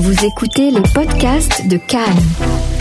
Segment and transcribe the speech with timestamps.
[0.00, 2.22] Vous écoutez les podcasts de Cannes,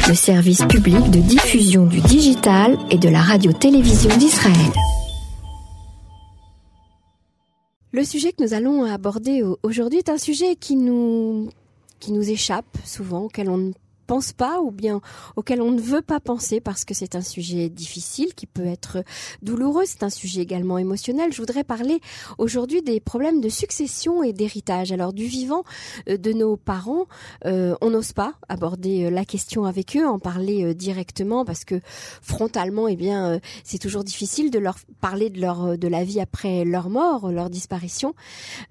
[0.08, 4.72] le service public de diffusion du digital et de la radio-télévision d'Israël.
[7.92, 11.50] Le sujet que nous allons aborder aujourd'hui est un sujet qui nous,
[12.08, 13.72] échappe souvent, auquel on ne
[14.08, 15.02] pense pas ou bien
[15.36, 19.04] auquel on ne veut pas penser parce que c'est un sujet difficile qui peut être
[19.42, 21.34] douloureux, c'est un sujet également émotionnel.
[21.34, 22.00] Je voudrais parler
[22.38, 24.92] aujourd'hui des problèmes de succession et d'héritage.
[24.92, 25.64] Alors du vivant
[26.10, 27.06] euh, de nos parents,
[27.46, 31.82] euh, on n'ose pas aborder euh, la question avec eux, en parler directement parce que
[32.22, 36.64] frontalement, eh bien, c'est toujours difficile de leur parler de leur de la vie après
[36.64, 38.14] leur mort, leur disparition.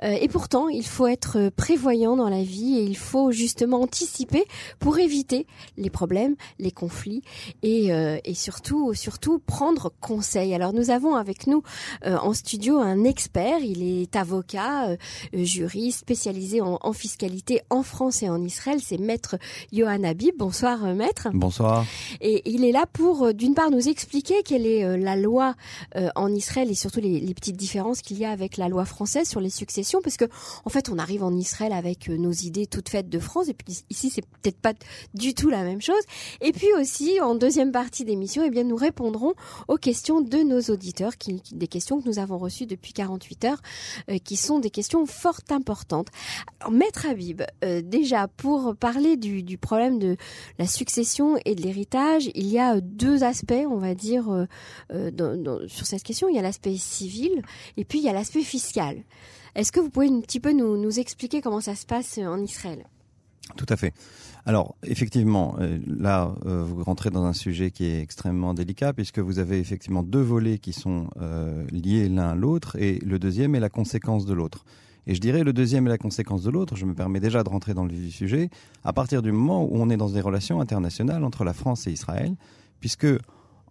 [0.02, 4.44] et pourtant, il faut être prévoyant dans la vie et il faut justement anticiper
[4.78, 5.25] pour éviter
[5.76, 7.22] les problèmes, les conflits
[7.62, 10.54] et, euh, et surtout, surtout prendre conseil.
[10.54, 11.62] Alors nous avons avec nous
[12.04, 13.60] euh, en studio un expert.
[13.60, 14.96] Il est avocat, euh,
[15.32, 18.80] juriste, spécialisé en, en, fiscalité en France et en Israël.
[18.82, 19.36] C'est Maître
[19.72, 20.34] Johan Habib.
[20.36, 21.28] Bonsoir Maître.
[21.32, 21.84] Bonsoir.
[22.20, 25.54] Et il est là pour d'une part nous expliquer quelle est la loi
[26.14, 29.28] en Israël et surtout les, les petites différences qu'il y a avec la loi française
[29.28, 30.26] sur les successions, parce que
[30.64, 33.82] en fait on arrive en Israël avec nos idées toutes faites de France et puis
[33.90, 34.72] ici c'est peut-être pas
[35.16, 36.02] du tout la même chose.
[36.40, 39.34] Et puis aussi, en deuxième partie d'émission, eh bien, nous répondrons
[39.68, 43.62] aux questions de nos auditeurs, qui, des questions que nous avons reçues depuis 48 heures,
[44.10, 46.08] euh, qui sont des questions fort importantes.
[46.70, 50.16] Maître Habib, euh, déjà, pour parler du, problème de
[50.58, 55.86] la succession et de l'héritage, il y a deux aspects, on va dire, euh, sur
[55.86, 56.28] cette question.
[56.28, 57.42] Il y a l'aspect civil
[57.76, 59.02] et puis il y a l'aspect fiscal.
[59.54, 62.84] Est-ce que vous pouvez un petit peu nous expliquer comment ça se passe en Israël?
[63.54, 63.94] Tout à fait.
[64.44, 69.18] Alors, effectivement, euh, là, euh, vous rentrez dans un sujet qui est extrêmement délicat puisque
[69.18, 73.54] vous avez effectivement deux volets qui sont euh, liés l'un à l'autre et le deuxième
[73.54, 74.64] est la conséquence de l'autre.
[75.08, 76.76] Et je dirais le deuxième est la conséquence de l'autre.
[76.76, 78.50] Je me permets déjà de rentrer dans le sujet
[78.84, 81.92] à partir du moment où on est dans des relations internationales entre la France et
[81.92, 82.34] Israël,
[82.80, 83.06] puisque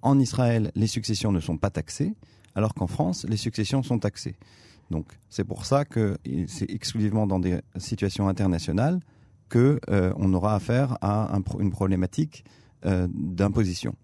[0.02, 2.14] en Israël, les successions ne sont pas taxées,
[2.54, 4.36] alors qu'en France, les successions sont taxées.
[4.92, 6.18] Donc, c'est pour ça que
[6.48, 9.00] c'est exclusivement dans des situations internationales
[9.50, 12.46] qu'on euh, aura affaire à une problématique
[12.86, 13.96] euh, d'imposition.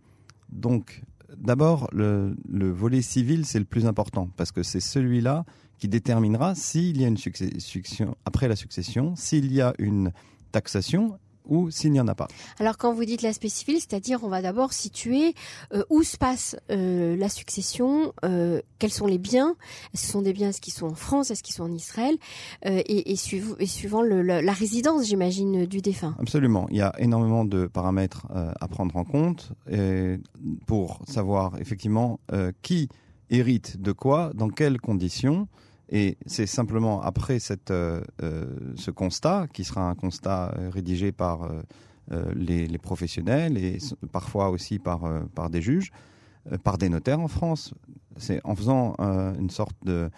[0.52, 1.04] Donc,
[1.38, 2.36] d'abord, le,
[2.72, 5.46] volet civil, c'est le plus important, parce que c'est celui-là
[5.78, 10.12] qui déterminera s'il y a une succession, après la succession, s'il y a une
[10.52, 12.28] taxation ou s'il n'y en a pas.
[12.60, 15.34] Alors quand vous dites l'aspect civil, c'est-à-dire on va d'abord situer
[15.74, 19.56] euh, où se passe euh, la succession, euh, quels sont les biens,
[19.94, 22.18] est-ce ce sont des biens qui sont en France, est-ce qu'ils sont en Israël,
[22.66, 26.16] et, et, suivant le, la résidence, j'imagine, du défunt.
[26.20, 30.18] Absolument, il y a énormément de paramètres à prendre en compte et
[30.68, 32.20] pour savoir effectivement
[32.62, 32.90] qui
[33.30, 35.48] hérite de quoi, dans quelles conditions.
[35.92, 38.46] Et c'est simplement après cette, euh, euh,
[38.78, 41.52] ce constat, qui sera un constat euh, rédigé par
[42.36, 43.78] les, professionnels et
[44.12, 45.02] parfois aussi par,
[45.34, 45.92] par des juges,
[46.64, 47.74] par des notaires en France.
[48.18, 50.10] C'est en faisant une sorte de,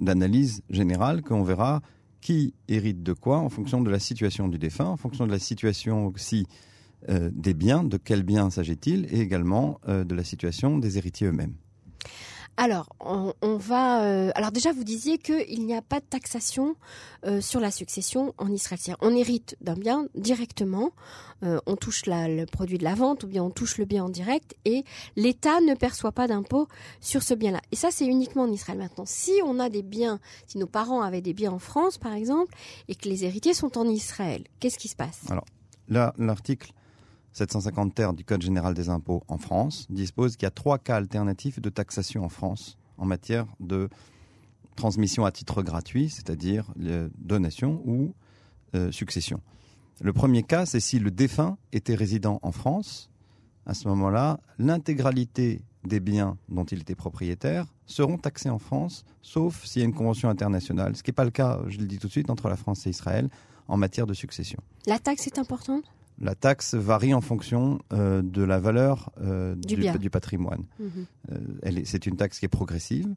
[0.00, 1.80] d'analyse générale qu'on verra
[2.20, 5.40] qui hérite de quoi en fonction de la situation du défunt, en fonction de la
[5.40, 6.46] situation aussi
[7.08, 11.54] des biens, de quels biens s'agit-il, et également de la situation des héritiers eux-mêmes.
[12.58, 14.04] Alors, on, va.
[14.04, 16.74] Euh, alors déjà, vous disiez qu'il n'y a pas de taxation
[17.26, 18.96] euh, sur la succession en Israël.
[19.00, 20.92] On hérite d'un bien directement,
[21.42, 24.08] euh, on touche le produit de la vente ou bien on touche le bien en
[24.08, 24.84] direct et
[25.16, 26.66] l'État ne perçoit pas d'impôt
[27.00, 27.60] sur ce bien-là.
[27.72, 29.04] Et ça, c'est uniquement en Israël maintenant.
[29.06, 32.54] Si on a des biens, si nos parents avaient des biens en France, par exemple,
[32.88, 35.24] et que les héritiers sont en Israël, qu'est-ce qui se passe?
[35.28, 35.44] Alors
[35.88, 36.72] là, l'article
[37.36, 40.96] 750 terres du Code général des impôts en France dispose qu'il y a trois cas
[40.96, 43.90] alternatifs de taxation en France en matière de
[44.74, 46.72] transmission à titre gratuit, c'est-à-dire
[47.18, 48.14] donation ou
[48.74, 49.42] euh, succession.
[50.00, 53.10] Le premier cas, c'est si le défunt était résident en France.
[53.66, 59.62] À ce moment-là, l'intégralité des biens dont il était propriétaire seront taxés en France, sauf
[59.64, 61.98] s'il y a une convention internationale, ce qui n'est pas le cas, je le dis
[61.98, 63.28] tout de suite, entre la France et Israël
[63.68, 64.58] en matière de succession.
[64.86, 65.84] La taxe est importante?
[66.18, 70.64] La taxe varie en fonction euh, de la valeur euh, du, patrimoine.
[70.78, 71.06] Mhm.
[71.32, 73.14] Euh, c'est une taxe qui est progressive.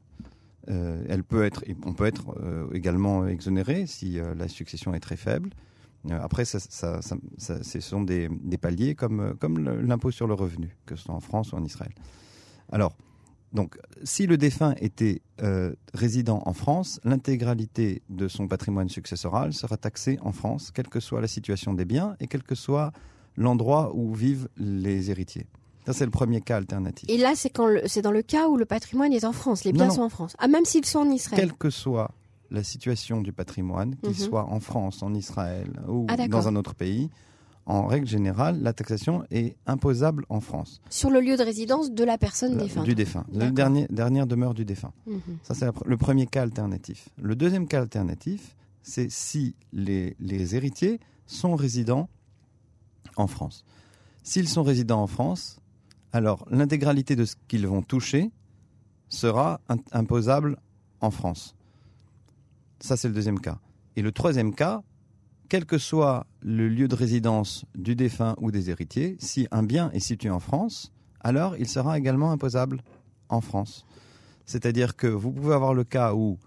[0.66, 2.36] elle peut être, on peut être
[2.72, 5.50] également exonéré si la succession est très faible.
[6.10, 8.28] après, ça, ce sont des,
[8.60, 11.92] paliers comme, comme l'impôt sur le revenu, que ce soit en France ou en Israël.
[12.70, 12.94] Alors,
[13.52, 19.76] donc, si le défunt était euh, résident en France, l'intégralité de son patrimoine successoral sera
[19.76, 22.92] taxée en France, quelle que soit la situation des biens et quel que soit
[23.36, 25.46] l'endroit où vivent les héritiers.
[25.86, 27.08] Ça, c'est le premier cas alternatif.
[27.08, 29.72] Et là, c'est, quand c'est dans le cas où le patrimoine est en France, les
[29.72, 30.36] biens sont en France.
[30.38, 31.40] Ah, même s'ils sont en Israël.
[31.40, 32.12] Quelle que soit
[32.50, 34.16] la situation du patrimoine, qu'il Mhm.
[34.16, 37.08] soit en France, en Israël ou Ah, dans un autre pays,
[37.66, 40.80] en règle générale, la taxation est imposable en France.
[40.90, 42.84] Sur le lieu de résidence de la personne La- défunte.
[42.84, 43.24] Du défunt.
[43.32, 43.86] La D'accord.
[43.90, 44.92] dernière, demeure du défunt.
[45.06, 45.20] Mhm.
[45.42, 47.08] Ça, c'est le premier cas alternatif.
[47.20, 52.08] Le deuxième cas alternatif, c'est si les, les héritiers sont résidents
[53.16, 53.64] en France.
[54.22, 55.60] S'ils sont résidents en France,
[56.12, 58.30] alors l'intégralité de ce qu'ils vont toucher
[59.08, 60.56] sera in- imposable
[61.00, 61.54] en France.
[62.80, 63.58] Ça, c'est le deuxième cas.
[63.96, 64.82] Et le troisième cas,
[65.50, 69.90] quel que soit le lieu de résidence du défunt ou des héritiers, si un bien
[69.90, 72.82] est situé en France, alors il sera également imposable
[73.28, 73.84] en France.
[74.46, 76.38] C'est-à-dire que vous pouvez avoir le cas où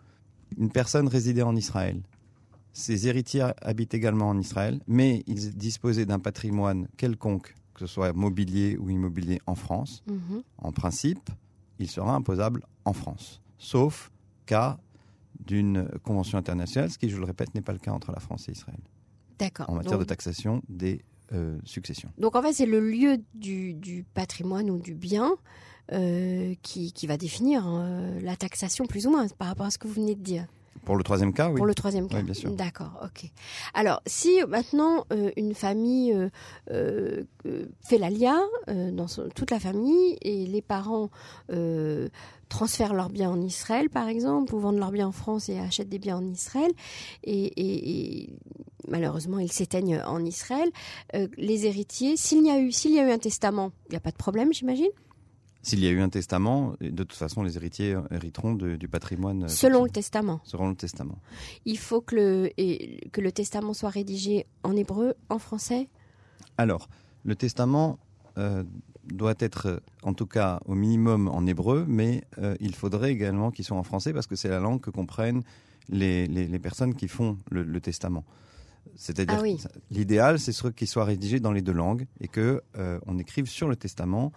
[0.57, 2.01] une personne résidait en Israël,
[2.71, 8.13] ses héritiers habitent également en Israël, mais ils disposaient d'un patrimoine quelconque, que ce soit
[8.13, 10.01] mobilier ou immobilier en France.
[10.07, 10.43] Mhm.
[10.59, 11.29] En principe,
[11.77, 14.11] il sera imposable en France, sauf
[14.45, 14.79] cas
[15.45, 18.47] d'une convention internationale, ce qui, je le répète, n'est pas le cas entre la France
[18.47, 18.79] et Israël.
[19.67, 21.01] En matière de taxation des
[21.33, 22.09] euh, successions.
[22.17, 25.31] Donc en fait, c'est le lieu du, du patrimoine ou du bien
[25.91, 29.77] euh, qui, qui va définir euh, la taxation plus ou moins par rapport à ce
[29.77, 30.45] que vous venez de dire.
[30.85, 31.55] Pour le troisième cas, oui.
[31.57, 32.17] Pour le troisième cas.
[32.17, 32.51] Oui, bien sûr.
[32.51, 33.29] D'accord, ok.
[33.73, 36.29] Alors, si maintenant euh, une famille euh,
[36.71, 38.37] euh, euh, fait l'alia
[38.69, 41.09] euh, dans son- toute la famille et les parents
[41.51, 42.09] euh,
[42.49, 45.89] transfèrent leurs biens en Israël, par exemple, ou vendent leurs biens en France et achètent
[45.89, 46.71] des biens en Israël,
[47.23, 48.29] et, et- et
[48.89, 50.69] malheureusement ils s'éteignent en Israël,
[51.15, 53.97] euh, les héritiers, s'il y a eu, s'il y a eu un testament, il n'y
[53.97, 54.89] a pas de problème, j'imagine?
[55.65, 59.43] S'il y a eu un testament, de toute façon, les héritiers hériteront de- du patrimoine.
[59.43, 61.17] euh, Selon le testament, Selon le testament.
[61.65, 65.87] il faut que le, et- que le testament soit rédigé en hébreu, en français?
[66.57, 66.89] Alors,
[67.23, 67.97] le testament
[68.37, 68.63] euh,
[69.05, 73.51] doit être, euh, en tout cas, au minimum en hébreu, mais euh, il faudrait également
[73.51, 75.43] qu'il soit en français parce que c'est la langue que comprennent
[75.89, 78.23] les, les- les personnes qui font le, le testament.
[78.95, 79.57] C'est-à-dire, Ah oui.
[79.91, 83.45] l'idéal, c'est ce qu'il soit rédigé dans les deux langues et que euh, on écrive
[83.47, 84.31] sur le testament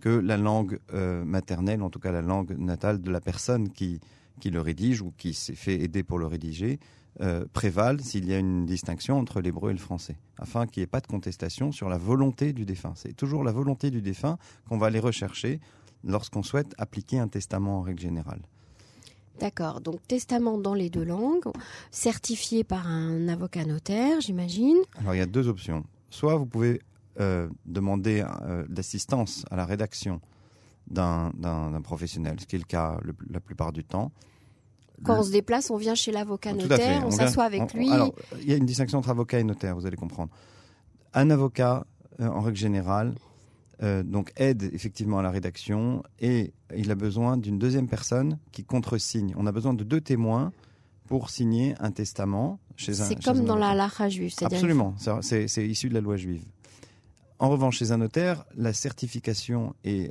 [0.00, 4.00] que la langue euh, maternelle, en tout cas la langue natale de la personne qui,
[4.40, 6.80] qui le rédige ou qui s'est fait aider pour le rédiger,
[7.20, 10.84] euh, prévalent s'il y a une distinction entre l'hébreu et le français, afin qu'il n'y
[10.84, 12.94] ait pas de contestation sur la volonté du défunt.
[12.96, 14.38] C'est toujours la volonté du défunt
[14.68, 15.60] qu'on va aller rechercher
[16.04, 18.40] lorsqu'on souhaite appliquer un testament en règle générale.
[19.38, 21.44] D'accord, donc testament dans les deux langues,
[21.90, 24.76] certifié par un avocat notaire, j'imagine.
[24.98, 25.84] Alors il y a deux options.
[26.10, 26.80] Soit vous pouvez
[27.66, 30.20] demander euh, d'assistance à la rédaction
[30.88, 34.12] d'un professionnel, ce qui est le cas le- la plupart du temps.
[35.04, 37.90] Quand Le- on se déplace, on vient chez l'avocat notaire, on, s'assoit avec on- lui.
[37.90, 40.30] Alors, il y a une distinction entre avocat et notaire, vous allez comprendre.
[41.14, 41.86] Un avocat,
[42.20, 43.14] euh, en règle générale,
[43.82, 48.62] euh, donc aide effectivement à la rédaction et il a besoin d'une deuxième personne qui
[48.64, 49.32] contresigne.
[49.38, 50.52] On a besoin de deux témoins
[51.06, 53.04] pour signer un testament chez un.
[53.04, 54.32] C'est comme un dans la halakha juive.
[54.36, 56.44] c'est-à-dire- Absolument, c'est issu de la loi juive.
[57.40, 60.10] En revanche, chez un notaire, la certification euh,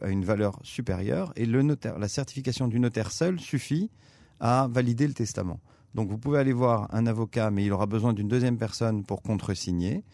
[0.00, 3.90] a une valeur supérieure et le notaire, la certification du notaire seul suffit
[4.38, 5.58] à valider le testament.
[5.96, 9.20] Donc vous pouvez aller voir un avocat, mais il aura besoin d'une deuxième personne pour
[9.20, 10.04] contresigner,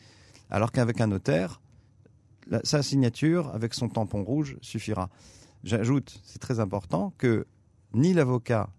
[0.48, 1.60] alors qu'avec un notaire,
[2.64, 5.10] sa signature avec son tampon rouge suffira.
[5.62, 7.46] J'ajoute, c'est très important, que
[7.92, 8.70] ni l'avocat,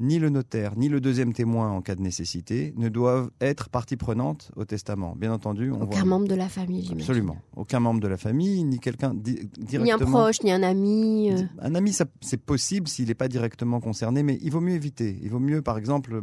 [0.00, 3.96] ni le notaire, ni le deuxième témoin en cas de nécessité ne doivent être partie
[3.96, 5.14] prenante au testament.
[5.16, 7.00] Bien entendu, on Aucun voit membre de la famille, j'imagine.
[7.00, 10.10] absolument aucun membre de la famille, ni quelqu'un di- Ni un directement.
[10.20, 11.30] proche, ni un ami.
[11.32, 15.16] euh, Un ami, c'est possible s'il n'est pas directement concerné, mais il vaut mieux éviter.
[15.22, 16.20] Il vaut mieux, par exemple,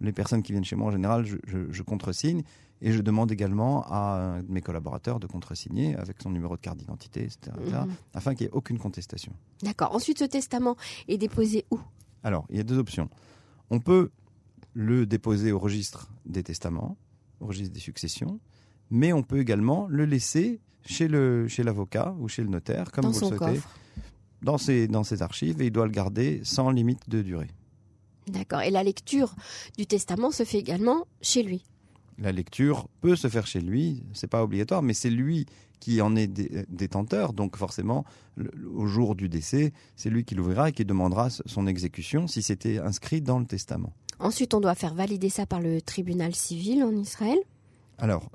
[0.00, 2.42] les personnes qui viennent chez moi en général, je, je, je contresigne
[2.80, 6.60] et je demande également à un de mes collaborateurs de contresigner avec son numéro de
[6.60, 7.92] carte d'identité, etc., etc., Mhm.
[8.14, 9.32] afin qu'il n'y ait aucune contestation.
[9.62, 9.92] D'accord.
[9.94, 10.76] Ensuite, ce testament
[11.08, 11.78] est déposé où?
[12.24, 13.08] Alors, il y a deux options.
[13.70, 14.10] On peut
[14.74, 16.96] le déposer au registre des testaments,
[17.40, 18.40] au registre des successions,
[18.90, 23.04] mais on peut également le laisser chez le chez l'avocat ou chez le notaire, comme
[23.04, 23.78] Dans vous le souhaitez, coffre.
[24.42, 27.50] dans ses, dans ses archives, et il doit le garder sans limite de durée.
[28.28, 28.60] D'accord.
[28.62, 29.34] Et la lecture
[29.76, 31.64] du testament se fait également chez lui.
[32.18, 35.46] La lecture peut se faire chez lui, c'est pas obligatoire, mais c'est lui
[35.80, 38.04] qui en est dé- détenteur, donc forcément,
[38.36, 42.42] le- au jour du décès, c'est lui qui l'ouvrira et qui demandera son exécution si
[42.42, 43.92] c'était inscrit dans le testament.
[44.18, 47.38] Ensuite, on doit faire valider ça par le tribunal civil en Israël?
[47.98, 48.30] Alors,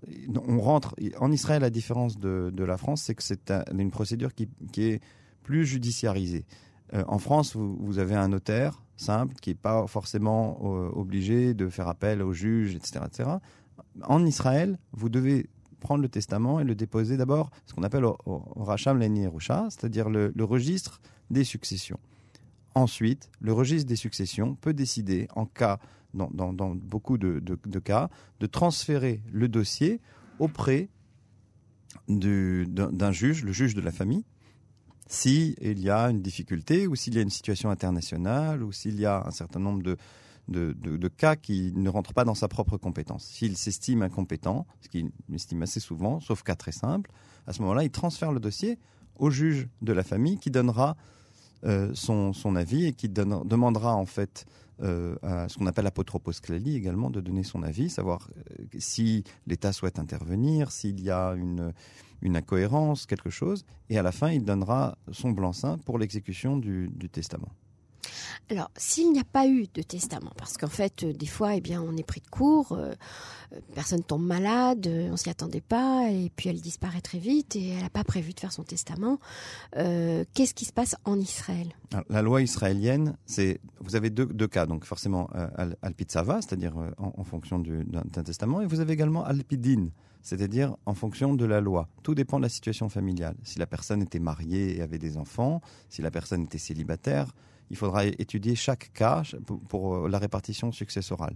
[0.48, 1.62] on rentre en Israël.
[1.62, 5.02] La différence de, de la France, c'est que c'est un- une procédure qui, qui est
[5.44, 6.46] plus judiciarisée.
[6.94, 11.54] Euh, en France, vous, vous avez un notaire simple qui n'est pas forcément euh, obligé
[11.54, 13.30] de faire appel au juge, etc., etc.
[14.02, 15.48] En Israël, vous devez
[15.80, 19.00] prendre le testament et le déposer d'abord, ce qu'on appelle au, au- au Racham
[19.70, 22.00] c'est-à-dire le, le registre des successions.
[22.76, 25.80] ensuite, le registre des successions peut décider, en cas,
[26.14, 26.30] dans,
[26.76, 27.40] beaucoup de,
[27.80, 28.10] cas,
[28.40, 30.00] de transférer le dossier
[30.40, 30.90] auprès
[32.08, 34.24] d'un juge, le juge de la famille,
[35.08, 39.06] s'il y a une difficulté ou s'il y a une situation internationale ou s'il y
[39.06, 39.98] a un certain nombre de,
[40.48, 43.26] de, cas qui ne rentrent pas dans sa propre compétence.
[43.26, 47.12] S'il s'estime incompétent, ce qu'il estime assez souvent, sauf cas très simple,
[47.48, 48.80] à ce moment-là, il transfère le dossier
[49.16, 50.96] au juge de la famille qui donnera
[51.66, 54.46] euh, son, avis et qui demandera en fait
[54.82, 59.24] euh, à ce qu'on appelle apotropos clali également de donner son avis, savoir euh, si
[59.48, 64.44] l'État souhaite intervenir, s'il y a une incohérence, quelque chose, et à la fin il
[64.44, 67.52] donnera son blanc-seing pour l'exécution du testament.
[68.50, 71.62] Alors, s'il n'y a pas eu de testament, parce qu'en fait, euh, des fois, eh
[71.62, 72.94] bien, on est pris de court, euh,
[73.54, 77.70] euh, personne tombe malade, on s'y attendait pas, et puis elle disparaît très vite, et
[77.70, 79.20] elle n'a pas prévu de faire son testament.
[79.74, 81.74] Qu'est-ce qui se passe en Israël?
[82.10, 85.30] La loi israélienne, c'est vous avez deux, cas, donc forcément
[85.82, 89.90] alpitzava, c'est-à-dire en, fonction d'un testament, et vous avez également alpidin,
[90.22, 91.88] c'est-à-dire en fonction de la loi.
[92.02, 93.36] Tout dépend de la situation familiale.
[93.44, 97.34] Si la personne était mariée et avait des enfants, si la personne était célibataire
[97.74, 99.24] il faudra étudier chaque cas
[99.68, 101.36] pour, euh, la répartition successorale.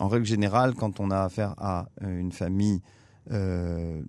[0.00, 2.82] En règle générale, quand on a affaire à euh, une famille,
[3.30, 4.02] euh,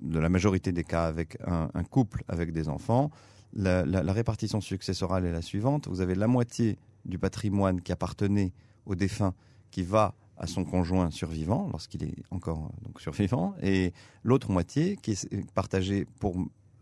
[0.00, 3.10] de la majorité des cas avec un, couple avec des enfants,
[3.52, 3.82] la,
[4.12, 5.88] répartition successorale est la suivante.
[5.88, 8.52] Vous avez la moitié du patrimoine qui appartenait
[8.86, 9.34] au défunt
[9.72, 13.92] qui va à son conjoint survivant lorsqu'il est encore survivant et
[14.22, 16.06] l'autre moitié qui est partagée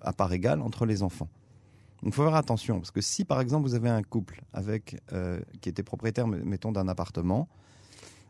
[0.02, 1.30] à part égale entre les enfants.
[2.02, 5.00] Donc il faut faire attention, parce que si par exemple vous avez un couple avec,
[5.12, 7.48] euh, qui était propriétaire, mettons, d'un appartement,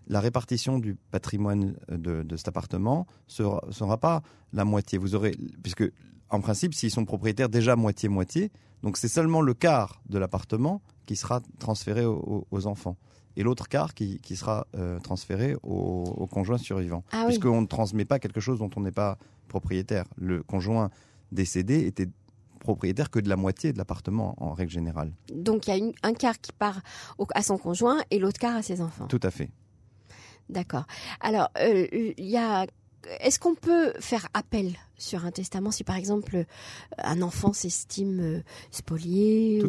[0.08, 4.22] la répartition du patrimoine de, cet appartement ne sera, sera, pas
[4.52, 4.98] la moitié.
[4.98, 5.84] Vous aurez, puisque
[6.30, 8.50] en principe, s'ils sont propriétaires déjà moitié-moitié,
[8.82, 12.96] donc c'est seulement le quart de l'appartement qui sera transféré aux, enfants.
[13.36, 17.04] Et l'autre quart qui, sera euh, transféré au, conjoint survivant.
[17.12, 20.04] Ah Puisqu'on ne transmet pas quelque chose dont on n'est pas propriétaire.
[20.16, 20.90] Le conjoint
[21.32, 22.08] décédé était
[22.60, 25.12] propriétaire que de la moitié de l'appartement en règle générale.
[25.34, 26.80] Donc il y a un quart qui part
[27.34, 29.06] à son conjoint et l'autre quart à ses enfants.
[29.08, 29.50] Tout à fait.
[30.48, 30.86] D'accord.
[31.20, 32.66] Alors euh, il y a
[33.20, 36.44] est-ce qu'on peut faire appel sur un testament si par exemple
[36.98, 39.62] un enfant s'estime euh, spolié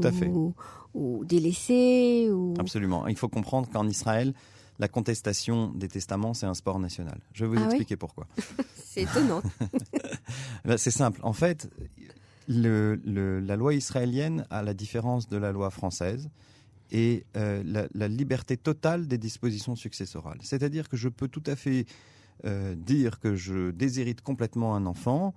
[0.94, 2.54] ou, délaissé ou...
[2.60, 3.08] Absolument.
[3.08, 4.34] Il faut comprendre qu'en Israël,
[4.80, 7.20] la contestation des testaments, c'est un sport national.
[7.34, 8.28] Je vais vous ah expliquer pourquoi.
[8.76, 9.42] c'est étonnant.
[10.78, 11.20] C'est simple.
[11.24, 11.70] En fait,
[12.52, 16.30] la loi israélienne, à la différence de la loi française,
[16.92, 20.40] est euh, la, liberté totale des dispositions successorales.
[20.42, 21.86] C'est-à-dire que je peux tout à fait
[22.46, 25.34] euh, dire que je déshérite complètement un enfant,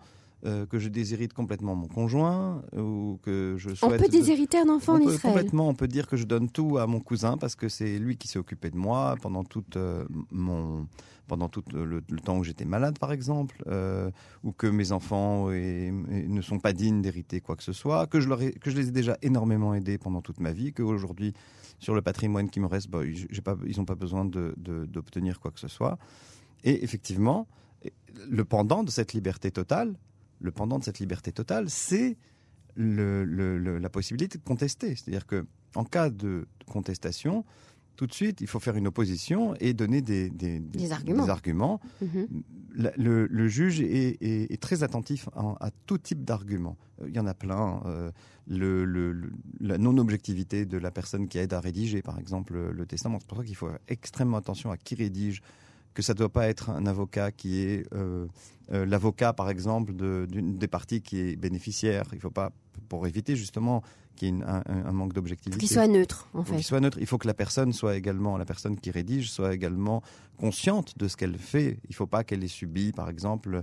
[0.47, 4.01] euh, que je déshérite complètement mon conjoint ou que je souhaite.
[4.01, 5.35] On peut déshériter un enfant en Israël.
[5.35, 8.17] Complètement, on peut dire que je donne tout à mon cousin parce que c'est lui
[8.17, 10.87] qui s'est occupé de moi pendant tout euh, mon
[11.27, 14.11] pendant tout le, temps où j'étais malade, par exemple, euh,
[14.43, 18.29] ou que mes enfants ne sont pas dignes d'hériter quoi que ce soit, que je,
[18.29, 21.33] leur que je les ai déjà énormément aidés pendant toute ma vie, qu'aujourd'hui,
[21.79, 23.01] sur le patrimoine qui me reste, bah,
[23.43, 25.99] pas, ils n'ont pas besoin d'obtenir quoi que ce soit.
[26.63, 27.47] Et effectivement,
[28.29, 29.95] le pendant de cette liberté totale,
[30.45, 32.17] le pendant de cette liberté totale, c'est
[32.77, 34.95] la possibilité de contester.
[34.95, 37.45] C'est-à-dire que en cas de contestation,
[37.97, 40.31] tout de suite, il faut faire une opposition et donner des,
[41.29, 41.81] arguments.
[42.03, 42.43] Mhm.
[42.77, 46.77] Le, juge est, très attentif à, tout type d'arguments.
[47.01, 47.83] Euh, il y en a plein.
[47.87, 48.11] Euh,
[48.47, 53.19] la non-objectivité de la personne qui aide à rédiger, par exemple, le testament.
[53.21, 55.41] C'est pour ça qu'il faut faire extrêmement attention à qui rédige
[55.95, 58.27] que ça ne doit pas être un avocat qui est euh,
[58.73, 62.05] euh, l'avocat, par exemple, d'une des parties qui est bénéficiaire.
[62.13, 62.51] Il ne faut pas,
[62.89, 63.83] pour éviter justement
[64.17, 65.59] qu'il y ait un, manque d'objectivité.
[65.59, 66.57] Qu'il soit neutre, en fait.
[66.57, 66.99] Qu'il soit neutre.
[67.01, 70.03] Il faut que la personne soit également, la personne qui rédige, soit également
[70.37, 71.79] consciente de ce qu'elle fait.
[71.85, 73.63] Il ne faut pas qu'elle ait subi, par exemple,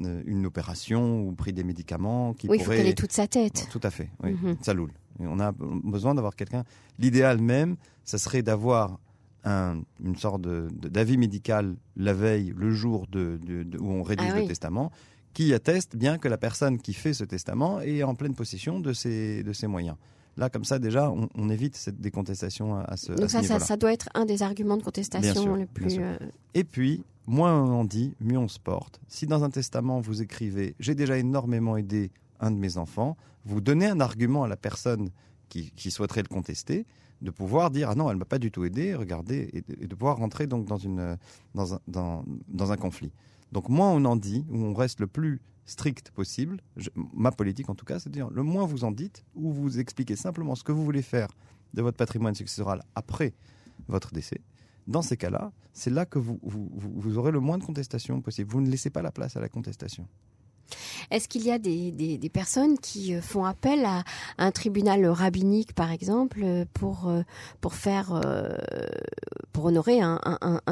[0.00, 3.26] euh, une opération ou pris des médicaments qui oui, il faut qu'elle ait toute sa
[3.26, 3.68] tête.
[3.72, 4.32] Tout à fait, oui.
[4.32, 4.56] Mhm.
[4.62, 4.92] Ça loule.
[5.18, 6.64] on a besoin d'avoir quelqu'un.
[6.98, 8.98] L'idéal même, ça serait d'avoir
[9.44, 13.38] une sorte d'avis médical la veille, le jour de,
[13.78, 14.90] où on rédige ah le testament,
[15.32, 18.92] qui atteste bien que la personne qui fait ce testament est en pleine possession de
[18.92, 19.96] ses, de ses moyens.
[20.36, 24.08] Là, comme ça, déjà, on, évite cette décontestation à, ce, Donc ça, ça, doit être
[24.14, 25.98] un des arguments de contestation les plus...
[25.98, 26.16] Euh,
[26.54, 29.00] Et puis, moins on en dit, mieux on se porte.
[29.08, 33.60] Si dans un testament, vous écrivez «j'ai déjà énormément aidé un de mes enfants», vous
[33.60, 35.10] donnez un argument à la personne
[35.48, 36.86] qui, qui souhaiterait le contester,
[37.22, 40.16] de pouvoir dire ah non elle m'a pas du tout aidé regardez et de, pouvoir
[40.16, 41.16] rentrer donc dans une
[41.54, 43.12] dans un dans, un conflit
[43.52, 46.60] donc moins on en dit ou on reste le plus strict possible
[47.14, 49.78] ma politique en tout cas c'est de dire le moins vous en dites ou vous
[49.78, 51.28] expliquez simplement ce que vous voulez faire
[51.74, 53.34] de votre patrimoine successoral après
[53.88, 54.40] votre décès,
[54.86, 58.50] dans ces cas-là, c'est là que vous, vous, aurez le moins de contestation possible.
[58.50, 60.06] Vous ne laissez pas la place à la contestation.
[61.10, 64.04] Est-ce qu'il y a des, personnes qui euh, font appel à,
[64.38, 67.22] un tribunal rabbinique, par exemple, pour, euh,
[67.60, 68.56] pour faire, euh,
[69.52, 70.20] pour honorer un,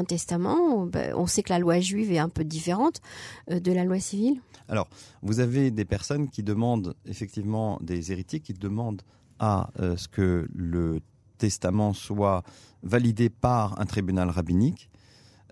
[0.07, 3.01] testament ben, On sait que la loi juive est un peu différente
[3.49, 4.41] de la loi civile?
[4.69, 4.87] Alors,
[5.21, 9.01] vous avez des personnes qui demandent, effectivement, des héritiers qui demandent
[9.39, 10.99] à ce que le
[11.37, 12.43] testament soit
[12.83, 14.89] validé par un tribunal rabbinique.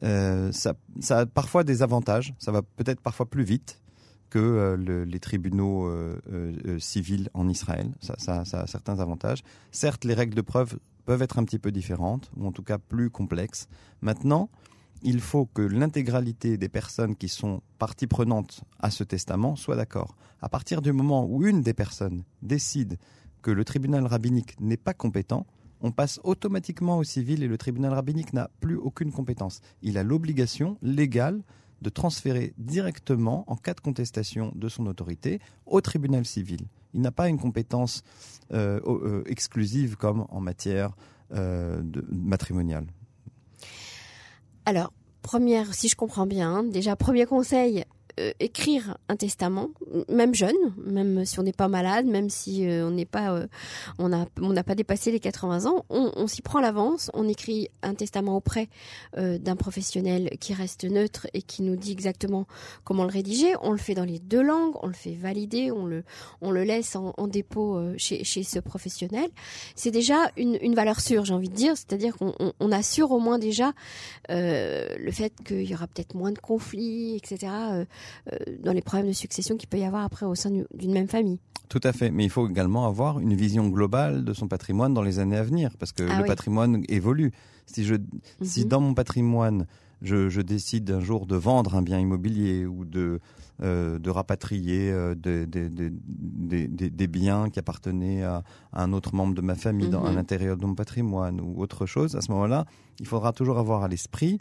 [0.01, 0.73] ça,
[1.09, 3.81] a parfois des avantages, ça va peut-être parfois plus vite,
[4.29, 7.91] que euh, les tribunaux euh, euh, civils en Israël.
[8.01, 9.43] Ça, a certains avantages.
[9.71, 12.77] Certes, les règles de preuve peuvent être un petit peu différentes, ou en tout cas
[12.77, 13.67] plus complexes.
[14.01, 14.49] Maintenant,
[15.03, 20.15] il faut que l'intégralité des personnes qui sont partie prenante à ce testament soient d'accord.
[20.41, 22.97] À partir du moment où une des personnes décide
[23.41, 25.45] que le tribunal rabbinique n'est pas compétent,
[25.81, 29.61] on passe automatiquement au civil et le tribunal rabbinique n'a plus aucune compétence.
[29.83, 31.43] Il a l'obligation légale
[31.81, 36.61] de transférer directement, en cas de contestation de son autorité, au tribunal civil.
[36.93, 38.03] Il n'a pas une compétence
[38.53, 40.95] euh, euh, exclusive comme en matière
[41.33, 42.87] euh, matrimoniale.
[44.65, 44.91] Alors,
[45.21, 47.85] première, si je comprends bien, hein, déjà, premier conseil,
[48.39, 49.69] écrire un testament,
[50.09, 50.55] même jeune,
[50.85, 53.47] même si on n'est pas malade, même si euh, on n'est pas, euh,
[53.99, 58.35] on n'a pas dépassé les 80 ans, on, s'y prend l'avance, on écrit un testament
[58.35, 58.69] auprès
[59.15, 62.47] d'un professionnel qui reste neutre et qui nous dit exactement
[62.83, 63.53] comment le rédiger.
[63.61, 66.03] On le fait dans les deux langues, on le fait valider, on le,
[66.63, 69.29] laisse en, dépôt chez, ce professionnel.
[69.75, 73.39] C'est déjà une, valeur sûre, j'ai envie de dire, c'est-à-dire qu'on on, assure au moins
[73.39, 73.73] déjà
[74.29, 77.51] le fait qu'il y aura peut-être moins de conflits, etc.
[77.77, 77.85] Euh,
[78.63, 81.39] dans les problèmes de succession qu'il peut y avoir après au sein d'une même famille.
[81.69, 85.01] Tout à fait, mais il faut également avoir une vision globale de son patrimoine dans
[85.01, 87.33] les années à venir, parce que ah le patrimoine évolue.
[87.65, 87.95] Si, je,
[88.41, 88.67] si mhm.
[88.69, 89.65] dans mon patrimoine,
[90.01, 93.19] je, décide un jour de vendre un bien immobilier ou de,
[93.61, 99.89] euh, de rapatrier euh, des, biens qui appartenaient à, un autre membre de ma famille
[99.89, 100.15] dans, à mhm.
[100.15, 102.65] l'intérieur de mon patrimoine ou autre chose, à ce moment-là,
[103.01, 104.39] il faudra toujours avoir à l'esprit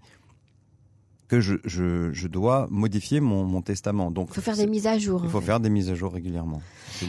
[1.28, 4.10] que je, je, dois modifier mon, mon, testament.
[4.10, 5.20] Donc, il faut faire des mises à jour.
[5.24, 6.62] Il faut faire des mises à jour régulièrement.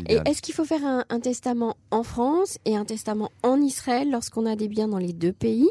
[0.10, 4.10] Et est-ce qu'il faut faire un, un, testament en France et un testament en Israël
[4.12, 5.69] lorsqu'on a des biens dans les deux pays?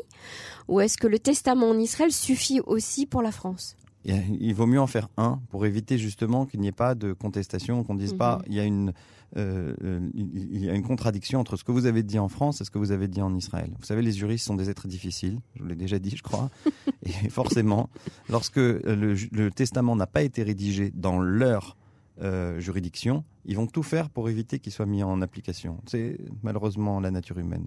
[0.69, 3.77] Ou est-ce que le testament en Israël suffit aussi pour la France?
[4.07, 7.83] Il vaut mieux en faire un pour éviter justement qu'il n'y ait pas de contestation,
[7.85, 8.43] qu'on ne dise pas mhm.
[8.47, 8.93] il y a une
[9.37, 12.61] euh, euh, il y a une contradiction entre ce que vous avez dit en France
[12.61, 13.71] et ce que vous avez dit en Israël.
[13.79, 16.49] Vous savez, les juristes sont des êtres difficiles, je vous l'ai déjà dit, je crois.
[17.03, 17.91] et forcément,
[18.31, 21.77] lorsque le, testament n'a pas été rédigé dans leur
[22.23, 25.81] euh, juridiction, ils vont tout faire pour éviter qu'il soit mis en application.
[25.87, 27.67] C'est malheureusement la nature humaine.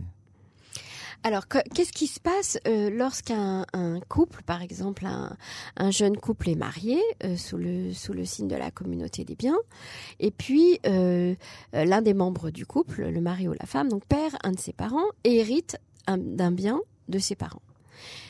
[1.23, 3.65] Alors, qu'est-ce qui se passe euh, lorsqu'un
[4.07, 8.55] couple, par exemple, un, jeune couple est marié euh, sous, le, sous le signe de
[8.55, 9.57] la communauté des biens,
[10.19, 11.35] et puis euh,
[11.73, 14.71] l'un des membres du couple, le mari ou la femme, donc perd un de ses
[14.71, 15.77] parents et hérite
[16.07, 16.79] d'un bien
[17.09, 17.61] de ses parents.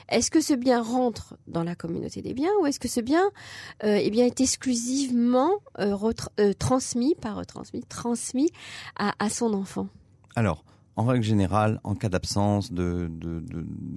[0.10, 3.30] Est-ce que ce bien rentre dans la communauté des biens ou est-ce que ce bien,
[3.84, 5.52] eh bien est exclusivement
[6.58, 8.50] transmis, pas retransmis, transmis
[8.98, 9.88] à, à son enfant?
[10.36, 10.64] Alors,
[10.96, 13.10] en règle générale, en cas d'absence de,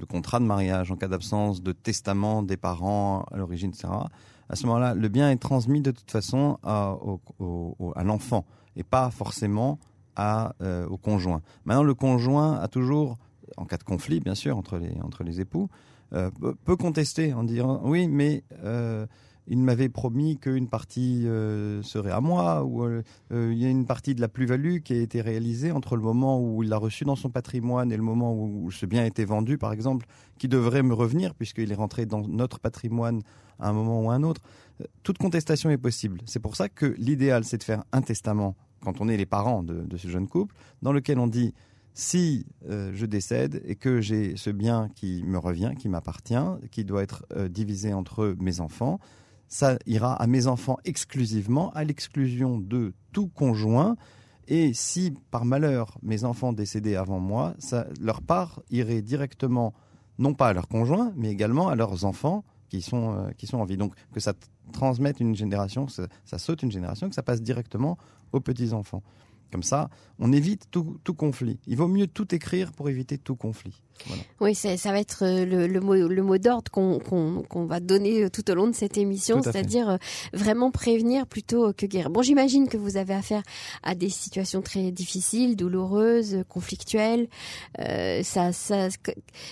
[0.09, 3.88] contrat de mariage, en cas d'absence de testament des parents à l'origine, etc.,
[4.48, 6.96] à ce moment-là, le bien est transmis de toute façon à,
[8.05, 8.44] l'enfant
[8.76, 9.78] et pas forcément
[10.18, 11.40] euh, au conjoint.
[11.64, 13.16] Maintenant, le conjoint a toujours,
[13.57, 15.70] en cas de conflit, bien sûr, entre les, entre les époux,
[16.12, 16.31] euh,
[16.64, 19.07] peut contester en disant oui, mais euh,
[19.48, 23.02] il m'avait promis qu'une partie euh, serait à moi, ou euh,
[23.33, 26.02] euh, il y a une partie de la plus-value qui a été réalisée entre le
[26.02, 29.07] moment où il l'a reçu dans son patrimoine et le moment où ce bien a
[29.07, 30.07] été vendu, par exemple,
[30.38, 33.22] qui devrait me revenir puisqu'il est rentré dans notre patrimoine
[33.59, 34.42] à un moment ou à un autre.
[35.02, 36.20] Toute contestation est possible.
[36.26, 39.62] C'est pour ça que l'idéal, c'est de faire un testament quand on est les parents
[39.62, 41.55] de, ce jeune couple, dans lequel on dit
[41.94, 46.35] si je décède et que j'ai ce bien qui me revient, qui m'appartient,
[46.72, 48.98] qui doit être divisé entre mes enfants,
[49.52, 53.96] ça ira à mes enfants exclusivement, à l'exclusion de tout conjoint.
[54.48, 57.54] Et si par malheur mes enfants décédaient avant moi,
[58.00, 59.74] leur part irait directement,
[60.18, 63.58] non pas à leur conjoint, mais également à leurs enfants qui sont, euh, qui sont
[63.58, 63.76] en vie.
[63.76, 64.32] Donc que ça
[64.72, 67.98] transmette une génération, ça, saute une génération, que ça passe directement
[68.32, 69.02] aux petits-enfants.
[69.52, 71.58] Comme ça, on évite tout, tout conflit.
[71.66, 73.82] Il vaut mieux tout écrire pour éviter tout conflit.
[74.06, 74.22] Voilà.
[74.40, 78.30] Oui, ça va être euh, le, le mot, le mot d'ordre qu'on va donner euh,
[78.30, 79.96] tout au long de cette émission, c'est-à-dire euh,
[80.32, 82.08] vraiment prévenir plutôt que guérir.
[82.08, 83.42] Bon, j'imagine que vous avez affaire
[83.82, 87.28] à des situations très difficiles, douloureuses, conflictuelles.
[87.78, 88.88] Euh, ça, ça,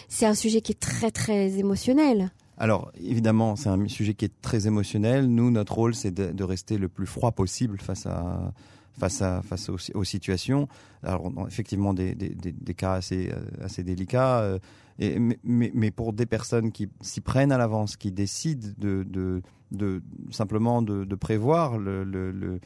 [0.09, 2.31] c'est un sujet qui est très très émotionnel.
[2.57, 5.27] Alors, évidemment, c'est un sujet qui est très émotionnel.
[5.27, 8.53] Nous, notre rôle, c'est de, de, rester le plus froid possible face à
[9.01, 10.69] face à face aux, situations.
[11.03, 14.59] Alors effectivement des, des, des, cas assez euh, assez délicats, euh,
[14.99, 19.43] et, mais, mais pour des personnes qui s'y prennent à l'avance, qui décident de, de,
[19.73, 22.61] de simplement de, prévoir le, le,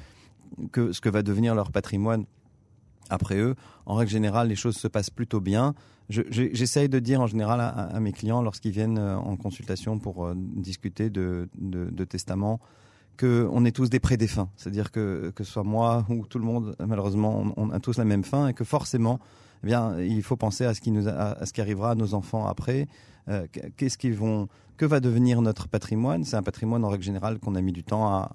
[0.72, 2.24] que ce que va devenir leur patrimoine
[3.08, 3.54] après eux,
[3.86, 5.74] en règle générale, les choses se passent plutôt bien.
[6.08, 9.98] J'essaye je, de dire en général à, à mes clients lorsqu'ils viennent euh, en consultation
[9.98, 12.60] pour discuter de, de, de testament,
[13.18, 14.48] qu'on est tous des prédéfunts.
[14.56, 18.04] C'est-à-dire que, que ce soit moi ou tout le monde, malheureusement, on, a tous la
[18.04, 19.20] même fin et que forcément,
[19.62, 22.14] eh bien, il faut penser à ce qui, nous, à, ce qui arrivera à nos
[22.14, 22.86] enfants après.
[23.28, 23.46] Euh,
[23.76, 26.24] Qu'est-ce qu'ils vont, que va devenir notre patrimoine?
[26.24, 28.30] C'est un patrimoine en règle générale qu'on a mis du temps à,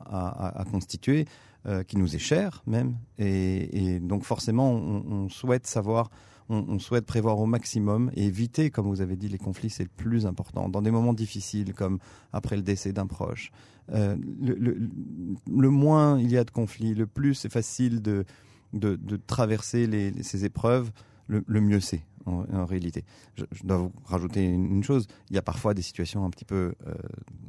[0.56, 1.26] à, constituer,
[1.68, 6.10] euh, qui nous est cher même, et, donc forcément, on souhaite savoir
[6.50, 9.90] on, souhaite prévoir au maximum et éviter, comme vous avez dit, les conflits, c'est le
[9.90, 10.68] plus important.
[10.68, 12.00] Dans des moments difficiles, comme
[12.34, 13.52] après le décès d'un proche,
[13.92, 18.26] euh, le, moins il y a de conflits, le plus c'est facile de,
[18.74, 20.92] de, traverser ces épreuves,
[21.28, 23.06] le, mieux c'est en, réalité.
[23.36, 26.74] Je, dois vous rajouter une, chose, il y a parfois des situations un petit peu
[26.88, 26.94] euh,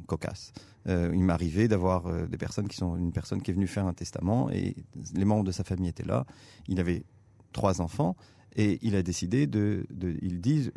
[0.05, 0.53] cocasses.
[0.87, 3.85] Euh, il m'est arrivé d'avoir des personnes qui sont une personne qui est venue faire
[3.85, 4.75] un testament et
[5.15, 6.25] les membres de sa famille étaient là.
[6.67, 7.03] Il avait
[7.51, 8.15] trois enfants
[8.55, 9.85] et il a décidé de,
[10.21, 10.69] il dit,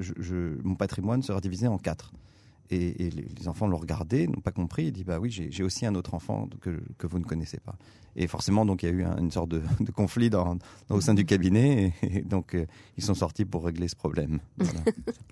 [0.62, 2.12] mon patrimoine sera divisé en quatre.
[2.70, 4.86] Et, et les, les, enfants l'ont regardé, n'ont pas compris.
[4.86, 7.76] Il dit bah oui, j'ai aussi un autre enfant que, que vous ne connaissez pas.
[8.16, 10.56] Et forcément, donc il y a eu un, une sorte de, de conflit dans,
[10.88, 11.92] dans, au sein du cabinet.
[12.02, 14.38] Et, et donc euh, ils sont sortis pour régler ce problème.
[14.58, 14.80] Voilà,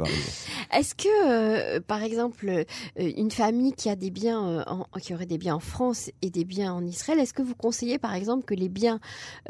[0.73, 2.65] Est-ce que, euh, par exemple, euh,
[2.97, 6.31] une famille qui a des biens, euh, en, qui aurait des biens en France et
[6.31, 9.01] des biens en Israël, est-ce que vous conseillez, par exemple, que les biens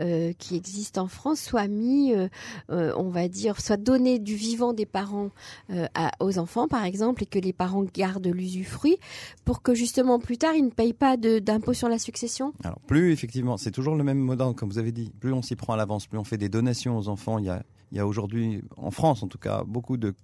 [0.01, 2.29] euh, qui existent en France soient mis, euh,
[2.69, 5.31] on va dire, soient donnés du vivant des parents
[5.95, 8.99] à, aux enfants, par exemple, et que les parents gardent l'usufruit
[9.45, 12.53] pour que justement plus tard ils ne payent pas d'impôt sur la succession?
[12.63, 15.11] Alors plus effectivement, c'est toujours le même modèle, comme vous avez dit.
[15.21, 17.39] Plus on s'y prend à l'avance, plus on fait des donations aux enfants.
[17.39, 20.15] Il y a, aujourd'hui, en France en tout cas, beaucoup de,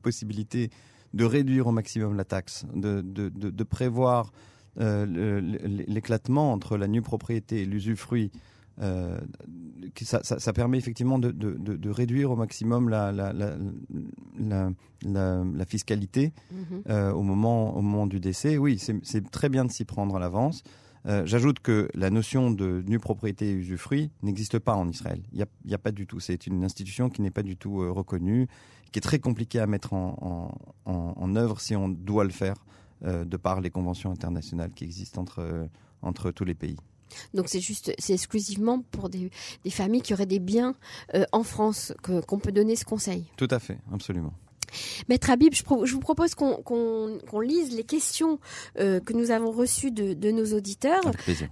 [0.00, 0.70] possibilités
[1.12, 4.32] de réduire au maximum la taxe, de prévoir
[4.80, 5.40] euh,
[5.86, 8.32] l'éclatement entre la nue propriété et l'usufruit.
[8.80, 9.20] Euh,
[10.02, 13.56] ça, ça, ça, permet effectivement de, de, de, de, réduire au maximum la, la, la,
[14.38, 16.82] la, la fiscalité -hmm.
[16.88, 18.58] euh, au, moment, au moment du décès.
[18.58, 20.62] Oui, c'est très bien de s'y prendre à l'avance.
[21.06, 25.22] Euh, J'ajoute que la notion de nue propriété et usufruit n'existe pas en Israël.
[25.32, 26.18] Il n'y a, pas du tout.
[26.18, 28.48] C'est une institution qui n'est pas du tout reconnue,
[28.90, 30.16] qui est très compliquée à mettre en,
[30.86, 32.56] en, en, en œuvre si on doit le faire
[33.02, 35.68] de par les conventions internationales qui existent entre,
[36.00, 36.78] entre tous les pays.
[37.34, 39.30] Donc c'est juste, c'est exclusivement pour des,
[39.64, 40.74] des, familles qui auraient des biens
[41.14, 43.24] euh, en France qu'on qu peut donner ce conseil.
[43.36, 44.32] Tout à fait, absolument.
[45.08, 48.38] Maître Habib, je, je, vous propose qu'on qu qu lise les questions
[48.78, 51.02] euh, que nous avons reçues de, de nos auditeurs.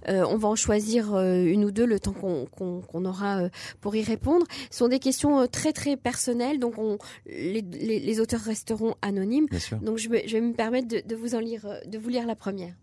[0.09, 3.49] Euh, on va en choisir euh, une ou deux le temps qu'on qu aura
[3.81, 4.45] pour y répondre.
[4.71, 9.47] Ce sont des questions très très personnelles, donc on, les, les, les, auteurs resteront anonymes.
[9.81, 12.25] Donc je vais, je vais me permettre de, de, vous en lire, de vous lire
[12.25, 12.73] la première.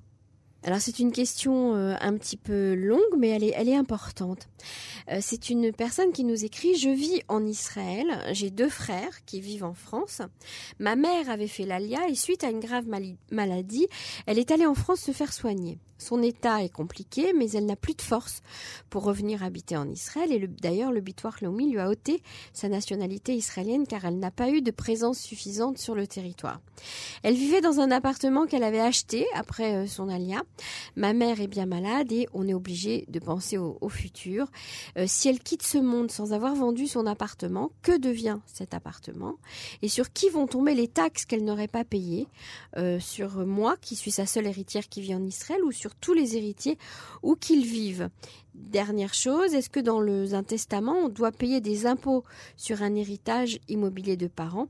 [0.62, 4.48] Alors c'est une question euh, un petit peu longue, mais elle est, elle est importante.
[5.10, 9.40] Euh, c'est une personne qui nous écrit Je vis en Israël, j'ai deux frères qui
[9.40, 10.20] vivent en France.
[10.78, 12.86] Ma mère avait fait l'alia et suite à une grave
[13.30, 13.88] maladie,
[14.26, 15.78] elle est allée en France se faire soigner.
[16.00, 18.42] Son état est compliqué, mais elle n'a plus de force
[18.88, 20.32] pour revenir habiter en Israël.
[20.32, 24.50] Et d'ailleurs, le Bitoire Lomi lui a ôté sa nationalité israélienne car elle n'a pas
[24.50, 26.60] eu de présence suffisante sur le territoire.
[27.22, 30.42] Elle vivait dans un appartement qu'elle avait acheté après euh, son alia.
[30.96, 34.46] Ma mère est bien malade et on est obligé de penser au, au futur.
[34.96, 39.36] Euh, si elle quitte ce monde sans avoir vendu son appartement, que devient cet appartement?
[39.82, 42.26] Et sur qui vont tomber les taxes qu'elle n'aurait pas payées
[42.76, 46.14] euh, Sur moi, qui suis sa seule héritière qui vit en Israël, ou sur tous
[46.14, 46.78] les héritiers
[47.22, 48.08] où qu'ils vivent.
[48.54, 52.24] Dernière chose, est-ce que dans le, un testament, on doit payer des impôts
[52.56, 54.68] sur un héritage immobilier de parents?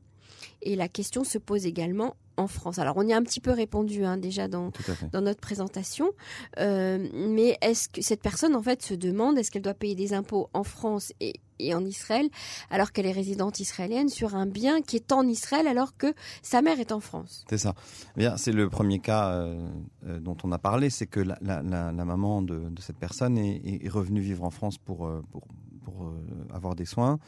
[0.63, 2.79] Et la question se pose également en France.
[2.79, 4.73] Alors on y a un petit peu répondu hein, déjà dans,
[5.13, 6.11] dans notre présentation,
[6.59, 10.15] euh, mais est-ce que cette personne en fait se demande est-ce qu'elle doit payer des
[10.15, 12.29] impôts en France et, et en Israël
[12.71, 16.63] alors qu'elle est résidente israélienne sur un bien qui est en Israël alors que sa
[16.63, 17.45] mère est en France?
[17.49, 17.75] C'est ça.
[18.17, 19.69] Eh bien, c'est le premier cas euh,
[20.07, 22.99] euh, dont on a parlé, c'est que la, la, la, la maman de, de, cette
[22.99, 25.47] personne est, est, revenue vivre en France pour, pour
[25.83, 26.13] pour
[26.53, 27.19] avoir des soins.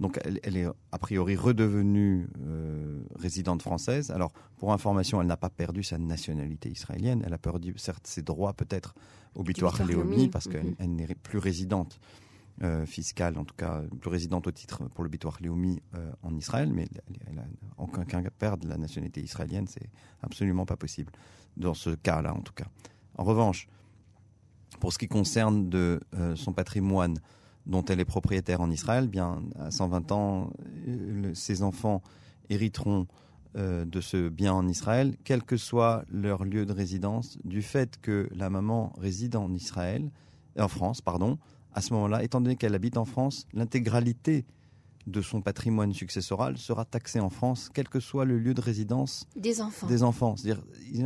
[0.00, 2.28] Donc elle, elle, est a priori redevenue
[3.16, 4.10] résidente française.
[4.10, 7.22] Alors pour information, elle n'a pas perdu sa nationalité israélienne.
[7.26, 8.94] Elle a perdu certes ses droits peut-être
[9.34, 10.94] au Bitoire Léomi parce qu'elle mhm.
[10.96, 12.00] n'est plus résidente
[12.62, 16.34] euh, fiscale, en tout cas plus résidente au titre pour le Bitoire Léomi euh, en
[16.34, 16.88] Israël, mais
[17.28, 17.44] elle, n'a
[17.76, 19.88] aucun cas perdre la nationalité israélienne, c'est
[20.22, 21.12] absolument pas possible
[21.56, 22.66] dans ce cas-là en tout cas.
[23.16, 23.68] En revanche,
[24.80, 27.20] pour ce qui concerne de euh, son patrimoine
[27.68, 30.50] dont elle est propriétaire en Israël, bien à 120 ans,
[31.34, 32.02] ses enfants
[32.48, 33.06] hériteront
[33.54, 38.28] de ce bien en Israël, quel que soit leur lieu de résidence, du fait que
[38.34, 40.10] la maman réside en Israël,
[40.58, 41.38] en France, pardon,
[41.72, 44.46] à ce moment-là, étant donné qu'elle habite en France, l'intégralité
[45.06, 49.26] de son patrimoine successoral sera taxée en France, quel que soit le lieu de résidence
[49.36, 49.86] des enfants.
[49.86, 50.36] Des enfants.
[50.36, 50.62] C'est-à-dire,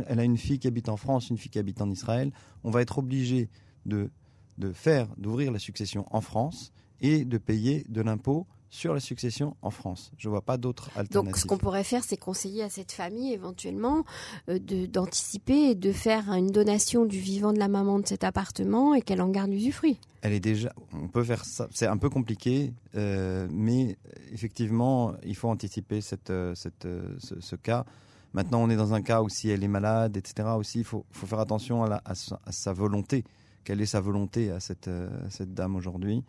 [0.07, 2.31] elle a une fille qui habite en France, une fille qui habite en Israël.
[2.63, 3.49] On va être obligé
[3.85, 4.11] de,
[4.57, 9.55] de faire, d'ouvrir la succession en France et de payer de l'impôt sur la succession
[9.61, 10.11] en France.
[10.17, 11.31] Je ne vois pas d'autres alternatives.
[11.31, 14.03] Donc, ce qu'on pourrait faire, c'est conseiller à cette famille éventuellement
[14.49, 18.95] euh, d'anticiper et de faire une donation du vivant de la maman de cet appartement
[18.95, 19.99] et qu'elle en garde l'usufruit.
[20.23, 20.73] Elle est déjà.
[20.91, 21.67] On peut faire ça.
[21.71, 23.95] C'est un peu compliqué, euh, mais
[24.31, 26.87] effectivement, il faut anticiper cette, euh, cette,
[27.19, 27.85] ce, cas.
[28.33, 30.49] Maintenant, on est dans un cas où si elle est malade, etc.
[30.57, 33.23] Aussi, il faut, faut faire attention à, à, sa, volonté.
[33.63, 36.23] Quelle est sa volonté à cette, à cette dame aujourd'hui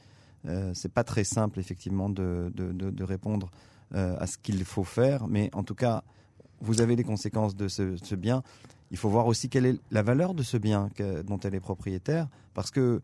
[0.46, 3.50] euh, c'est pas très simple effectivement de, de, répondre
[3.94, 6.02] euh, à ce qu'il faut faire, mais en tout cas,
[6.60, 8.42] vous avez les conséquences de ce, bien.
[8.90, 10.90] Il faut voir aussi quelle est la valeur de ce bien
[11.26, 13.00] dont elle est propriétaire, parce que euh,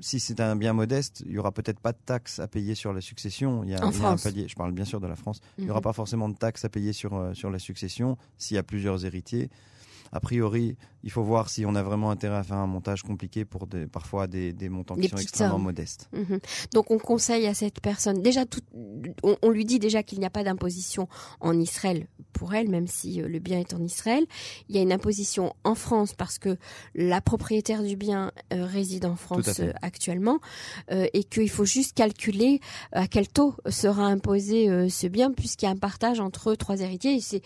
[0.00, 2.92] si c'est un bien modeste, il y aura peut-être pas de taxes à payer sur
[2.92, 3.62] la succession.
[3.64, 4.48] Il y a, un palier.
[4.48, 5.40] Je parle bien sûr de la France.
[5.58, 5.84] Il n'y aura mhm.
[5.84, 9.50] pas forcément de taxes à payer sur, sur la succession s'il y a plusieurs héritiers
[10.12, 13.44] a priori, il faut voir si on a vraiment intérêt à faire un montage compliqué
[13.44, 16.08] pour des, parfois des, montants qui sont extrêmement modestes.
[16.12, 16.40] Mhm.
[16.72, 18.60] Donc on conseille à cette personne, déjà tout,
[19.22, 21.08] on, lui dit déjà qu'il n'y a pas d'imposition
[21.40, 24.24] en Israël pour elle, même si euh, le bien est en Israël.
[24.68, 26.56] Il y a une imposition en France parce que
[26.94, 30.38] la propriétaire du bien euh, réside en France euh, actuellement
[30.90, 32.60] et qu'il faut juste calculer
[32.92, 37.16] à quel taux sera imposé ce bien puisqu'il y a un partage entre trois héritiers
[37.16, 37.42] et c'est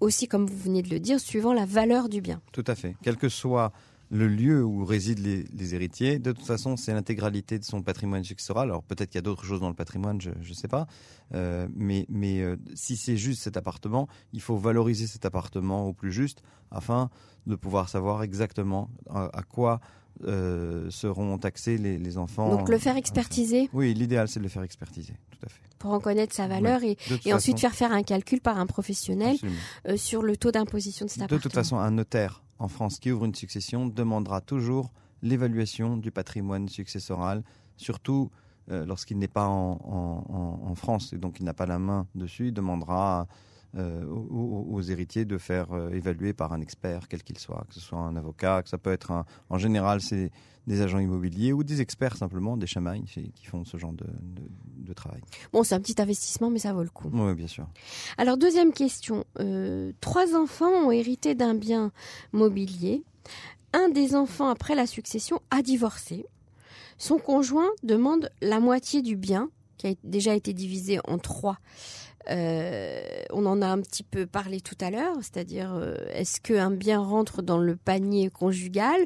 [0.00, 2.40] aussi, comme vous venez de le dire, suivant la valeur du bien.
[2.52, 2.83] Tout à fait.
[3.02, 3.72] Quel que soit
[4.10, 8.68] le lieu où résident les, héritiers, de toute façon, c'est l'intégralité de son patrimoine successoral.
[8.68, 10.86] Alors peut-être qu'il y a d'autres choses dans le patrimoine, je ne sais pas.
[11.34, 12.06] Euh, mais
[12.40, 17.10] euh, si c'est juste cet appartement, il faut valoriser cet appartement au plus juste afin
[17.46, 19.80] de pouvoir savoir exactement à, quoi
[20.24, 22.50] euh, seront taxés les, enfants.
[22.50, 25.60] Donc le faire expertiser Oui, l'idéal c'est de le faire expertiser, tout à fait.
[25.78, 26.96] Pour en connaître sa valeur et,
[27.32, 29.36] ensuite faire faire un calcul par un professionnel
[29.96, 31.38] sur le taux d'imposition de cet appartement.
[31.38, 36.10] De toute façon, un notaire en France qui ouvre une succession demandera toujours l'évaluation du
[36.10, 37.42] patrimoine successoral,
[37.76, 38.30] surtout
[38.70, 42.52] euh, lorsqu'il n'est pas en, France et donc il n'a pas la main dessus, il
[42.52, 43.26] demandera
[43.76, 47.80] euh, aux, héritiers de faire euh, évaluer par un expert, quel qu'il soit, que ce
[47.80, 50.30] soit un avocat, que ça peut être un, en général c'est
[50.66, 54.06] des agents immobiliers ou des experts simplement, des chamailles qui font ce genre de,
[54.76, 55.20] de, travail.
[55.52, 57.10] Bon, c'est un petit investissement, mais ça vaut le coup.
[57.12, 57.66] Oui, bien sûr.
[58.16, 59.24] Alors deuxième question,
[60.00, 61.92] trois enfants ont hérité d'un bien
[62.32, 63.02] mobilier.
[63.74, 66.24] Un des enfants après la succession a divorcé.
[66.96, 69.50] Son conjoint demande la moitié du bien,
[69.84, 71.58] qui a déjà été divisé en trois.
[72.30, 76.70] Euh, on en a un petit peu parlé tout à l'heure, c'est-à-dire euh, est-ce qu'un
[76.70, 78.98] bien rentre dans le panier conjugal,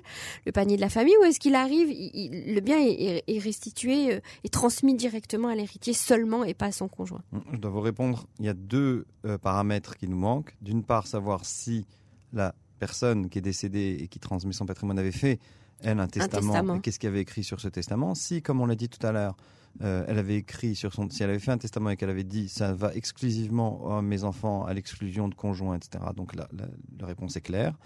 [0.46, 4.48] le panier de la famille, ou est-ce qu'il arrive, le bien est, restitué euh, et
[4.48, 7.22] transmis directement à l'héritier seulement et pas à son conjoint?
[7.52, 9.04] Je dois vous répondre, il y a deux
[9.42, 10.54] paramètres qui nous manquent.
[10.62, 11.86] D'une part, savoir si
[12.32, 15.40] la personne qui est décédée et qui transmet son patrimoine avait fait
[15.80, 16.78] elle, un testament.
[16.78, 18.14] Qu'est-ce qu'il avait écrit sur ce testament?
[18.14, 19.36] Si, comme on l'a dit tout à l'heure,
[19.82, 22.24] euh, elle avait écrit sur son, si elle avait fait un testament et qu'elle avait
[22.24, 26.04] dit ça va exclusivement à mes enfants à l'exclusion de conjoints, etc.
[26.16, 26.48] Donc la,
[27.06, 27.78] réponse est claire.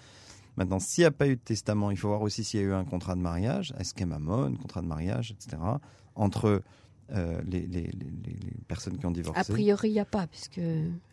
[0.57, 2.67] Maintenant, s'il n'y a pas eu de testament, il faut voir aussi s'il y a
[2.67, 5.63] eu un contrat de mariage, est-ce qu'il y un contrat de mariage, etc.
[6.15, 6.63] Entre
[7.15, 7.91] euh, les,
[8.69, 9.39] personnes qui ont divorcé.
[9.39, 10.61] A priori, il n'y a pas, puisque...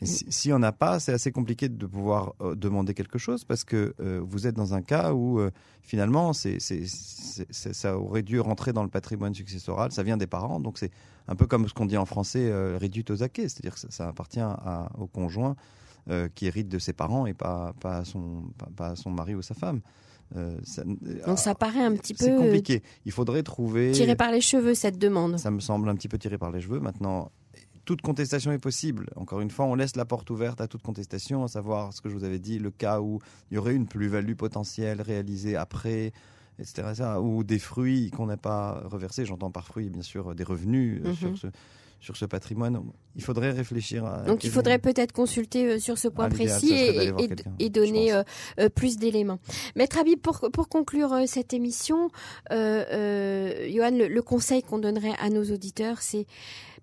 [0.01, 3.93] Si, on n'a pas, c'est assez compliqué de pouvoir euh, demander quelque chose, parce que
[3.99, 5.41] euh, vous êtes dans un cas où,
[5.81, 10.91] finalement, ça aurait dû rentrer dans le patrimoine successoral, ça vient des parents, donc c'est
[11.27, 14.39] un peu comme ce qu'on dit en français, réduit aux acquis, c'est-à-dire que ça, appartient
[14.97, 15.55] au conjoint
[16.33, 18.43] qui hérite de ses parents et pas, pas, à son,
[18.77, 19.81] pas à son mari ou sa femme.
[20.35, 20.55] Euh,
[21.25, 22.83] Donc ça paraît un petit peu C'est compliqué.
[23.05, 25.37] Il faudrait trouver tiré par les cheveux cette demande.
[25.37, 26.79] Ça me semble un petit peu tiré par les cheveux.
[26.79, 27.31] Maintenant,
[27.85, 29.09] toute contestation est possible.
[29.15, 32.09] Encore une fois, on laisse la porte ouverte à toute contestation, à savoir ce que
[32.09, 36.11] je vous avais dit, le cas où il y aurait une plus-value potentielle réalisée après
[36.59, 36.89] etc.
[36.93, 39.25] Ça, ou des fruits qu'on n'a pas reversés.
[39.25, 41.35] J'entends par fruits, bien sûr, des revenus euh, sur Mhm.
[41.37, 41.47] ce
[41.99, 42.81] sur ce patrimoine.
[43.15, 44.21] Il faudrait réfléchir à.
[44.23, 46.73] Donc il faudrait peut-être consulter euh, sur ce point Ah, précis
[47.59, 48.23] et, donner euh,
[48.59, 49.39] euh, plus d'éléments.
[49.75, 52.09] Maître Habib, pour, pour conclure cette émission,
[52.51, 56.25] euh, euh, Johan, le, le conseil qu'on donnerait à nos auditeurs, c'est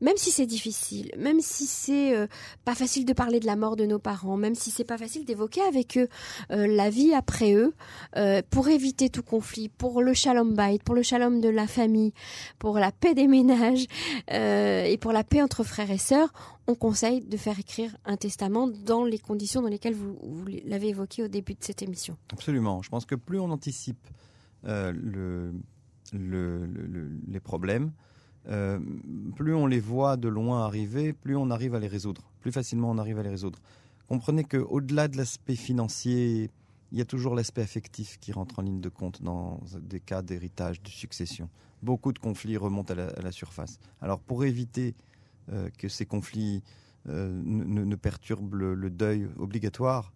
[0.00, 2.26] même si c'est difficile, même si c'est euh,
[2.64, 5.24] pas facile de parler de la mort de nos parents, même si c'est pas facile
[5.24, 6.09] d'évoquer avec eux
[6.50, 7.72] euh, la vie après eux,
[8.16, 12.12] euh, pour éviter tout conflit, pour le shalom bait, pour le shalom de la famille,
[12.59, 13.87] pour la paix des ménages
[14.32, 16.32] euh, et pour la paix entre frères et sœurs,
[16.66, 20.16] on conseille de faire écrire un testament dans les conditions dans lesquelles vous,
[20.64, 22.16] l'avez évoqué au début de cette émission.
[22.32, 22.82] Absolument.
[22.82, 24.04] Je pense que plus on anticipe
[24.64, 25.52] le,
[26.12, 27.92] le- le- le- les problèmes,
[28.48, 28.78] euh,
[29.35, 32.30] plus on les voit de loin arriver, plus on arrive à les résoudre.
[32.40, 33.59] Plus facilement on arrive à les résoudre.
[34.09, 36.50] Comprenez qu'au-delà de l'aspect financier,
[36.92, 40.22] il y a toujours l'aspect affectif qui rentre en ligne de compte dans des cas
[40.22, 41.48] d'héritage, de succession.
[41.82, 43.78] Beaucoup de conflits remontent à la, surface.
[44.00, 44.94] Alors pour éviter
[45.50, 46.62] euh, que ces conflits
[47.09, 50.12] euh, ne, perturbent le, le deuil obligatoire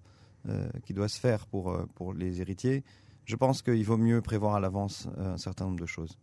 [0.86, 2.82] qui doit se faire pour, pour les héritiers,
[3.26, 6.16] je pense qu'il vaut mieux prévoir à l'avance un certain nombre de choses.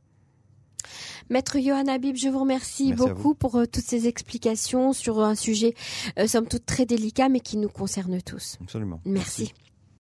[1.29, 5.35] Maître Johan Habib, je vous remercie Merci beaucoup pour euh, toutes ces explications sur un
[5.35, 5.73] sujet,
[6.17, 8.57] euh, somme toute, très délicat, mais qui nous concerne tous.
[8.61, 9.01] Absolument.
[9.05, 9.53] Merci.